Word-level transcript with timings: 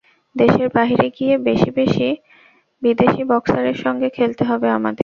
দেশের 0.35 0.67
বাইরে 0.73 1.05
গিয়ে 1.09 1.35
বেশি 1.47 1.69
বেশি 1.71 2.07
বিদেশি 2.81 3.21
বক্সারের 3.23 3.77
সঙ্গে 3.83 4.07
খেলতে 4.09 4.43
হবে 4.45 4.67
আমাদের। 4.69 4.99